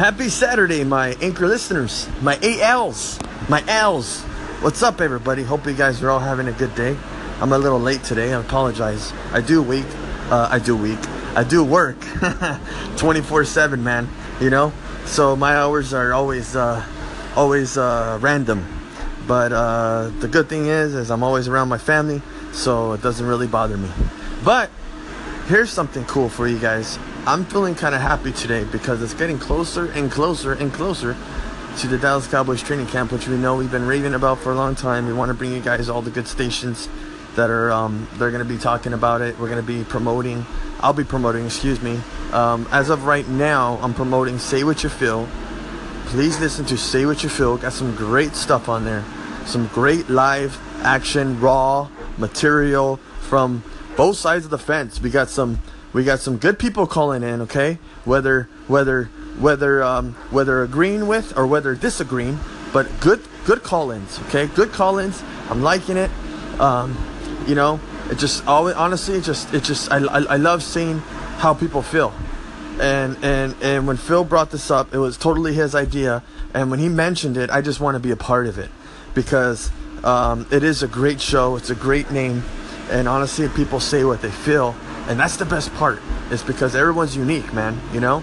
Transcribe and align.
Happy 0.00 0.30
Saturday, 0.30 0.82
my 0.82 1.10
anchor 1.20 1.46
listeners, 1.46 2.08
my 2.22 2.38
ALs, 2.42 3.18
my 3.50 3.62
ALs. 3.68 4.22
What's 4.62 4.82
up, 4.82 4.98
everybody? 4.98 5.42
Hope 5.42 5.66
you 5.66 5.74
guys 5.74 6.02
are 6.02 6.08
all 6.08 6.20
having 6.20 6.48
a 6.48 6.52
good 6.52 6.74
day. 6.74 6.96
I'm 7.38 7.52
a 7.52 7.58
little 7.58 7.78
late 7.78 8.02
today. 8.02 8.32
I 8.32 8.40
apologize. 8.40 9.12
I 9.30 9.42
do 9.42 9.62
week. 9.62 9.84
Uh, 10.30 10.48
I 10.50 10.58
do 10.58 10.74
week. 10.74 10.98
I 11.36 11.44
do 11.44 11.62
work 11.62 11.98
24/7, 12.96 13.80
man. 13.80 14.08
You 14.40 14.48
know, 14.48 14.72
so 15.04 15.36
my 15.36 15.56
hours 15.56 15.92
are 15.92 16.14
always, 16.14 16.56
uh, 16.56 16.82
always 17.36 17.76
uh, 17.76 18.18
random. 18.22 18.66
But 19.26 19.52
uh, 19.52 20.10
the 20.20 20.28
good 20.28 20.48
thing 20.48 20.64
is, 20.64 20.94
is 20.94 21.10
I'm 21.10 21.22
always 21.22 21.46
around 21.46 21.68
my 21.68 21.76
family, 21.76 22.22
so 22.52 22.94
it 22.94 23.02
doesn't 23.02 23.26
really 23.26 23.48
bother 23.48 23.76
me. 23.76 23.90
But 24.42 24.70
here's 25.50 25.68
something 25.68 26.04
cool 26.04 26.28
for 26.28 26.46
you 26.46 26.60
guys. 26.60 26.96
I'm 27.26 27.44
feeling 27.44 27.74
kind 27.74 27.92
of 27.92 28.00
happy 28.00 28.30
today 28.30 28.62
because 28.62 29.02
it's 29.02 29.14
getting 29.14 29.36
closer 29.36 29.90
and 29.90 30.08
closer 30.08 30.52
and 30.52 30.72
closer 30.72 31.16
to 31.78 31.88
the 31.88 31.98
Dallas 31.98 32.28
Cowboys 32.28 32.62
training 32.62 32.86
camp, 32.86 33.10
which 33.10 33.26
we 33.26 33.36
know 33.36 33.56
we've 33.56 33.70
been 33.70 33.88
raving 33.88 34.14
about 34.14 34.38
for 34.38 34.52
a 34.52 34.54
long 34.54 34.76
time. 34.76 35.08
We 35.08 35.12
want 35.12 35.30
to 35.30 35.34
bring 35.34 35.52
you 35.52 35.58
guys 35.58 35.88
all 35.88 36.02
the 36.02 36.10
good 36.12 36.28
stations 36.28 36.88
that 37.34 37.50
are 37.50 37.72
um, 37.72 38.06
they're 38.14 38.30
going 38.30 38.46
to 38.46 38.48
be 38.48 38.58
talking 38.58 38.92
about 38.92 39.22
it. 39.22 39.40
We're 39.40 39.48
going 39.48 39.60
to 39.60 39.66
be 39.66 39.82
promoting. 39.82 40.46
I'll 40.78 40.92
be 40.92 41.02
promoting. 41.02 41.46
Excuse 41.46 41.82
me. 41.82 41.98
Um, 42.32 42.68
as 42.70 42.88
of 42.88 43.06
right 43.06 43.26
now, 43.26 43.76
I'm 43.82 43.92
promoting 43.92 44.38
"Say 44.38 44.62
What 44.62 44.84
You 44.84 44.88
Feel." 44.88 45.28
Please 46.06 46.38
listen 46.38 46.64
to 46.66 46.76
"Say 46.78 47.06
What 47.06 47.24
You 47.24 47.28
Feel." 47.28 47.56
Got 47.56 47.72
some 47.72 47.96
great 47.96 48.36
stuff 48.36 48.68
on 48.68 48.84
there. 48.84 49.04
Some 49.46 49.66
great 49.68 50.08
live 50.08 50.56
action, 50.84 51.40
raw 51.40 51.88
material 52.18 52.98
from 53.22 53.64
both 53.96 54.16
sides 54.16 54.44
of 54.44 54.50
the 54.50 54.58
fence. 54.58 55.00
We 55.00 55.10
got 55.10 55.28
some 55.28 55.60
we 55.92 56.04
got 56.04 56.20
some 56.20 56.36
good 56.36 56.58
people 56.58 56.86
calling 56.86 57.22
in, 57.22 57.42
okay? 57.42 57.78
Whether 58.04 58.48
whether 58.68 59.04
whether 59.38 59.82
um, 59.82 60.14
whether 60.30 60.62
agreeing 60.62 61.06
with 61.06 61.36
or 61.36 61.46
whether 61.46 61.74
disagreeing, 61.74 62.38
but 62.72 62.88
good 63.00 63.20
good 63.44 63.62
call-ins, 63.62 64.18
okay? 64.28 64.46
Good 64.46 64.72
call-ins. 64.72 65.22
I'm 65.48 65.62
liking 65.62 65.96
it. 65.96 66.10
Um, 66.60 66.96
you 67.46 67.54
know, 67.54 67.80
it 68.10 68.18
just 68.18 68.46
always 68.46 68.74
honestly, 68.76 69.16
it 69.16 69.24
just 69.24 69.52
it 69.54 69.64
just 69.64 69.90
I, 69.90 69.98
I, 69.98 70.18
I 70.20 70.36
love 70.36 70.62
seeing 70.62 70.98
how 71.38 71.54
people 71.54 71.82
feel. 71.82 72.12
And 72.80 73.16
and 73.22 73.54
and 73.62 73.86
when 73.86 73.96
Phil 73.96 74.24
brought 74.24 74.50
this 74.50 74.70
up, 74.70 74.94
it 74.94 74.98
was 74.98 75.16
totally 75.16 75.54
his 75.54 75.74
idea. 75.74 76.22
And 76.54 76.70
when 76.70 76.80
he 76.80 76.88
mentioned 76.88 77.36
it, 77.36 77.50
I 77.50 77.60
just 77.60 77.80
want 77.80 77.94
to 77.94 78.00
be 78.00 78.10
a 78.10 78.16
part 78.16 78.46
of 78.46 78.58
it 78.58 78.70
because 79.14 79.70
um, 80.04 80.46
it 80.50 80.62
is 80.62 80.82
a 80.82 80.88
great 80.88 81.20
show. 81.20 81.56
It's 81.56 81.70
a 81.70 81.74
great 81.74 82.10
name, 82.10 82.42
and 82.90 83.08
honestly, 83.08 83.48
people 83.48 83.80
say 83.80 84.04
what 84.04 84.20
they 84.22 84.30
feel 84.30 84.74
and 85.08 85.18
that's 85.18 85.36
the 85.36 85.44
best 85.44 85.72
part 85.74 86.00
is 86.30 86.42
because 86.42 86.76
everyone's 86.76 87.16
unique 87.16 87.52
man 87.52 87.80
you 87.92 88.00
know 88.00 88.22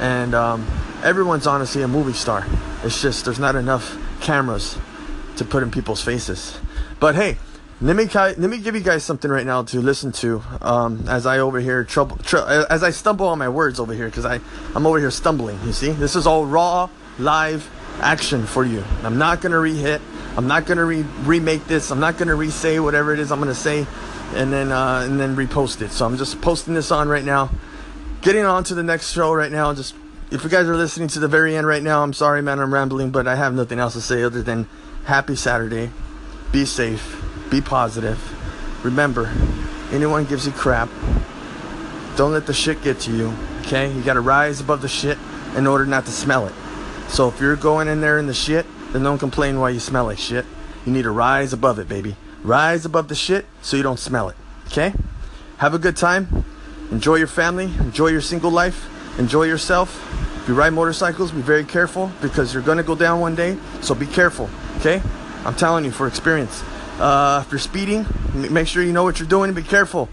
and 0.00 0.34
um, 0.34 0.66
everyone's 1.02 1.46
honestly 1.46 1.82
a 1.82 1.88
movie 1.88 2.12
star 2.12 2.46
it's 2.84 3.02
just 3.02 3.24
there's 3.24 3.38
not 3.38 3.56
enough 3.56 3.98
cameras 4.20 4.78
to 5.36 5.44
put 5.44 5.62
in 5.62 5.70
people's 5.70 6.02
faces 6.02 6.58
but 7.00 7.14
hey 7.14 7.36
let 7.82 7.96
me 7.96 8.04
let 8.12 8.38
me 8.38 8.58
give 8.58 8.74
you 8.74 8.82
guys 8.82 9.02
something 9.02 9.30
right 9.30 9.46
now 9.46 9.62
to 9.62 9.80
listen 9.80 10.12
to 10.12 10.42
um, 10.60 11.02
as 11.08 11.24
I 11.24 11.38
over 11.38 11.60
here 11.60 11.82
trouble 11.82 12.18
tr- 12.18 12.36
as 12.36 12.82
I 12.82 12.90
stumble 12.90 13.26
on 13.26 13.38
my 13.38 13.48
words 13.48 13.80
over 13.80 13.94
here 13.94 14.04
because 14.04 14.26
I 14.26 14.38
I'm 14.74 14.86
over 14.86 14.98
here 14.98 15.10
stumbling. 15.10 15.58
You 15.64 15.72
see, 15.72 15.92
this 15.92 16.14
is 16.14 16.26
all 16.26 16.44
raw 16.44 16.90
live 17.18 17.70
action 18.00 18.44
for 18.44 18.66
you. 18.66 18.84
I'm 19.02 19.16
not 19.16 19.40
gonna 19.40 19.58
re-hit. 19.58 20.02
I'm 20.36 20.46
not 20.46 20.66
gonna 20.66 20.84
re- 20.84 21.04
remake 21.22 21.66
this. 21.66 21.90
I'm 21.90 22.00
not 22.00 22.18
gonna 22.18 22.34
re-say 22.34 22.80
whatever 22.80 23.12
it 23.12 23.18
is 23.18 23.32
I'm 23.32 23.38
gonna 23.38 23.54
say 23.54 23.86
and 24.34 24.52
then 24.52 24.70
uh, 24.72 25.02
and 25.04 25.18
then 25.18 25.36
repost 25.36 25.82
it. 25.82 25.90
So 25.90 26.06
I'm 26.06 26.16
just 26.16 26.40
posting 26.40 26.74
this 26.74 26.90
on 26.90 27.08
right 27.08 27.24
now. 27.24 27.50
Getting 28.22 28.44
on 28.44 28.64
to 28.64 28.74
the 28.74 28.82
next 28.82 29.12
show 29.12 29.32
right 29.32 29.50
now. 29.50 29.74
Just 29.74 29.94
if 30.30 30.44
you 30.44 30.50
guys 30.50 30.66
are 30.66 30.76
listening 30.76 31.08
to 31.08 31.18
the 31.18 31.28
very 31.28 31.56
end 31.56 31.66
right 31.66 31.82
now, 31.82 32.02
I'm 32.02 32.12
sorry, 32.12 32.42
man, 32.42 32.60
I'm 32.60 32.72
rambling, 32.72 33.10
but 33.10 33.26
I 33.26 33.34
have 33.34 33.54
nothing 33.54 33.78
else 33.78 33.94
to 33.94 34.00
say 34.00 34.22
other 34.22 34.42
than 34.42 34.68
happy 35.04 35.34
Saturday. 35.34 35.90
Be 36.52 36.64
safe. 36.64 37.24
Be 37.50 37.60
positive. 37.60 38.18
Remember, 38.84 39.32
anyone 39.90 40.24
gives 40.24 40.46
you 40.46 40.52
crap. 40.52 40.88
Don't 42.16 42.32
let 42.32 42.46
the 42.46 42.54
shit 42.54 42.82
get 42.82 43.00
to 43.00 43.16
you. 43.16 43.34
Okay? 43.62 43.92
You 43.92 44.02
gotta 44.02 44.20
rise 44.20 44.60
above 44.60 44.82
the 44.82 44.88
shit 44.88 45.18
in 45.56 45.66
order 45.66 45.86
not 45.86 46.06
to 46.06 46.12
smell 46.12 46.46
it. 46.46 46.54
So 47.08 47.28
if 47.28 47.40
you're 47.40 47.56
going 47.56 47.88
in 47.88 48.00
there 48.00 48.18
in 48.18 48.26
the 48.26 48.34
shit, 48.34 48.66
then 48.92 49.02
don't 49.02 49.18
complain 49.18 49.60
why 49.60 49.70
you 49.70 49.80
smell 49.80 50.06
like 50.06 50.18
shit. 50.18 50.44
You 50.84 50.92
need 50.92 51.02
to 51.02 51.10
rise 51.10 51.52
above 51.52 51.78
it, 51.78 51.88
baby. 51.88 52.16
Rise 52.42 52.84
above 52.84 53.08
the 53.08 53.14
shit 53.14 53.46
so 53.62 53.76
you 53.76 53.82
don't 53.82 53.98
smell 53.98 54.28
it. 54.28 54.36
Okay? 54.66 54.92
Have 55.58 55.74
a 55.74 55.78
good 55.78 55.96
time. 55.96 56.44
Enjoy 56.90 57.16
your 57.16 57.26
family. 57.26 57.66
Enjoy 57.78 58.08
your 58.08 58.20
single 58.20 58.50
life. 58.50 58.88
Enjoy 59.18 59.44
yourself. 59.44 60.06
If 60.42 60.48
you 60.48 60.54
ride 60.54 60.72
motorcycles, 60.72 61.32
be 61.32 61.42
very 61.42 61.64
careful 61.64 62.10
because 62.22 62.54
you're 62.54 62.62
gonna 62.62 62.82
go 62.82 62.94
down 62.94 63.20
one 63.20 63.34
day. 63.34 63.58
So 63.82 63.94
be 63.94 64.06
careful. 64.06 64.48
Okay? 64.78 65.02
I'm 65.44 65.54
telling 65.54 65.84
you 65.84 65.90
for 65.90 66.06
experience. 66.06 66.62
Uh, 66.98 67.42
if 67.44 67.52
you're 67.52 67.58
speeding, 67.58 68.06
make 68.34 68.66
sure 68.66 68.82
you 68.82 68.92
know 68.92 69.04
what 69.04 69.18
you're 69.18 69.28
doing 69.28 69.48
and 69.48 69.56
be 69.56 69.62
careful. 69.62 70.08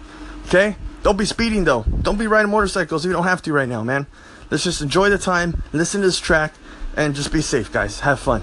Okay? 0.48 0.76
Don't 1.04 1.18
be 1.18 1.26
speeding 1.26 1.64
though. 1.64 1.84
Don't 2.02 2.18
be 2.18 2.28
riding 2.28 2.52
motorcycles 2.52 3.06
if 3.06 3.10
you 3.10 3.14
don't 3.14 3.24
have 3.24 3.42
to 3.44 3.54
right 3.54 3.70
now, 3.70 3.84
man. 3.84 4.08
Let's 4.50 4.64
just 4.64 4.82
enjoy 4.82 5.10
the 5.10 5.18
time, 5.18 5.64
listen 5.74 6.02
to 6.02 6.08
this 6.08 6.20
track, 6.20 6.54
and 6.98 7.16
just 7.16 7.32
be 7.32 7.42
safe, 7.42 7.72
guys. 7.72 8.02
Have 8.02 8.20
fun. 8.20 8.42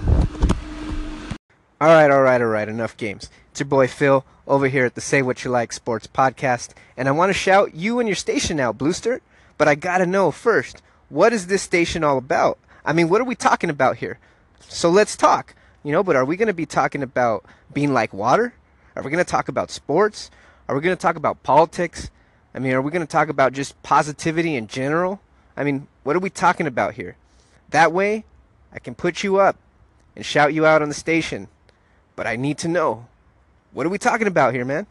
All 1.81 1.89
right, 1.89 2.09
all 2.09 2.21
right, 2.21 2.41
all 2.41 2.47
right. 2.47 2.67
Enough 2.67 2.95
games. 2.95 3.29
It's 3.51 3.59
your 3.59 3.67
boy 3.67 3.87
Phil 3.87 4.25
over 4.47 4.67
here 4.69 4.85
at 4.85 4.95
the 4.95 5.01
Say 5.01 5.21
What 5.21 5.43
You 5.43 5.51
Like 5.51 5.73
Sports 5.73 6.07
Podcast, 6.07 6.69
and 6.95 7.07
I 7.07 7.11
want 7.11 7.29
to 7.29 7.33
shout 7.33 7.75
you 7.75 7.99
and 7.99 8.07
your 8.07 8.15
station 8.15 8.59
out, 8.59 8.77
Bluester. 8.77 9.19
But 9.57 9.67
I 9.67 9.75
gotta 9.75 10.05
know 10.05 10.31
first, 10.31 10.81
what 11.09 11.33
is 11.33 11.47
this 11.47 11.61
station 11.61 12.03
all 12.03 12.17
about? 12.17 12.57
I 12.85 12.93
mean, 12.93 13.09
what 13.09 13.21
are 13.21 13.25
we 13.25 13.35
talking 13.35 13.69
about 13.69 13.97
here? 13.97 14.19
So 14.61 14.89
let's 14.89 15.17
talk. 15.17 15.53
You 15.83 15.91
know, 15.91 16.03
but 16.03 16.15
are 16.15 16.25
we 16.25 16.37
gonna 16.37 16.53
be 16.53 16.65
talking 16.65 17.03
about 17.03 17.45
being 17.73 17.93
like 17.93 18.13
water? 18.13 18.53
Are 18.95 19.03
we 19.03 19.11
gonna 19.11 19.25
talk 19.25 19.49
about 19.49 19.69
sports? 19.69 20.31
Are 20.69 20.75
we 20.75 20.81
gonna 20.81 20.95
talk 20.95 21.17
about 21.17 21.43
politics? 21.43 22.09
I 22.53 22.59
mean, 22.59 22.71
are 22.71 22.81
we 22.81 22.91
gonna 22.91 23.05
talk 23.05 23.27
about 23.27 23.51
just 23.51 23.81
positivity 23.83 24.55
in 24.55 24.67
general? 24.67 25.19
I 25.57 25.65
mean, 25.65 25.87
what 26.03 26.15
are 26.15 26.19
we 26.19 26.29
talking 26.29 26.67
about 26.67 26.93
here? 26.93 27.17
That 27.69 27.91
way, 27.91 28.23
I 28.75 28.79
can 28.79 28.93
put 28.93 29.23
you 29.23 29.37
up 29.37 29.55
and 30.17 30.25
shout 30.25 30.53
you 30.53 30.65
out 30.65 30.81
on 30.81 30.89
the 30.89 30.93
station. 30.93 31.47
But 32.17 32.27
I 32.27 32.35
need 32.35 32.57
to 32.59 32.67
know 32.67 33.07
what 33.71 33.85
are 33.85 33.89
we 33.89 33.97
talking 33.97 34.27
about 34.27 34.53
here, 34.53 34.65
man? 34.65 34.85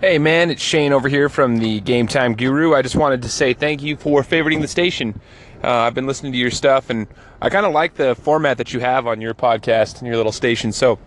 Hey, 0.00 0.18
man, 0.18 0.50
it's 0.50 0.62
Shane 0.62 0.92
over 0.92 1.08
here 1.08 1.28
from 1.28 1.58
the 1.58 1.80
Game 1.80 2.06
Time 2.06 2.34
Guru. 2.34 2.72
I 2.72 2.82
just 2.82 2.94
wanted 2.94 3.22
to 3.22 3.28
say 3.28 3.52
thank 3.52 3.82
you 3.82 3.96
for 3.96 4.22
favoriting 4.22 4.60
the 4.60 4.68
station. 4.68 5.20
Uh, 5.62 5.70
I've 5.70 5.94
been 5.94 6.06
listening 6.06 6.32
to 6.32 6.38
your 6.38 6.50
stuff, 6.50 6.90
and 6.90 7.06
I 7.40 7.50
kind 7.50 7.66
of 7.66 7.72
like 7.72 7.94
the 7.94 8.14
format 8.14 8.58
that 8.58 8.72
you 8.72 8.80
have 8.80 9.06
on 9.06 9.20
your 9.20 9.34
podcast 9.34 9.98
and 9.98 10.06
your 10.06 10.16
little 10.16 10.32
station. 10.32 10.72
So 10.72 10.98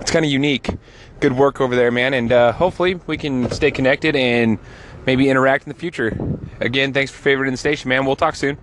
it's 0.00 0.10
kind 0.10 0.24
of 0.24 0.30
unique. 0.30 0.68
Good 1.18 1.32
work 1.32 1.60
over 1.60 1.74
there, 1.74 1.90
man. 1.90 2.14
And 2.14 2.30
uh, 2.30 2.52
hopefully 2.52 3.00
we 3.06 3.16
can 3.16 3.50
stay 3.50 3.70
connected 3.70 4.14
and 4.14 4.58
maybe 5.06 5.28
interact 5.28 5.66
in 5.66 5.72
the 5.72 5.78
future. 5.78 6.16
Again, 6.60 6.92
thanks 6.92 7.10
for 7.10 7.28
favoriting 7.28 7.52
the 7.52 7.56
station, 7.56 7.88
man. 7.88 8.04
We'll 8.04 8.16
talk 8.16 8.36
soon. 8.36 8.58